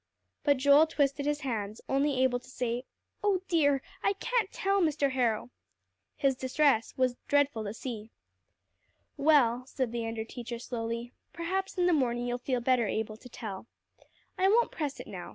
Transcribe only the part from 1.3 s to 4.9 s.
hands, only able to say, "Oh dear! I can't tell,